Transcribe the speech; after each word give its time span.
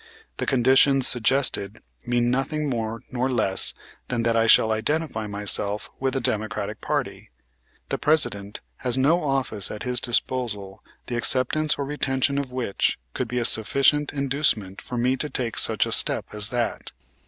The 0.37 0.47
conditions 0.47 1.05
suggested 1.05 1.79
mean 2.07 2.31
nothing 2.31 2.71
more 2.71 3.03
nor 3.11 3.29
less 3.29 3.75
than 4.07 4.23
that 4.23 4.35
I 4.35 4.47
shall 4.47 4.71
identify 4.71 5.27
myself 5.27 5.91
with 5.99 6.15
the 6.15 6.19
Democratic 6.19 6.81
party. 6.81 7.29
The 7.89 7.99
President 7.99 8.61
has 8.77 8.97
no 8.97 9.21
office 9.23 9.69
at 9.69 9.83
his 9.83 10.01
disposal 10.01 10.83
the 11.05 11.17
acceptance 11.17 11.77
or 11.77 11.85
retention 11.85 12.39
of 12.39 12.51
which 12.51 12.97
could 13.13 13.27
be 13.27 13.37
a 13.37 13.45
sufficient 13.45 14.11
inducement 14.11 14.81
for 14.81 14.97
me 14.97 15.17
to 15.17 15.29
take 15.29 15.55
such 15.55 15.85
a 15.85 15.91
step 15.91 16.25
as 16.33 16.49
that. 16.49 16.93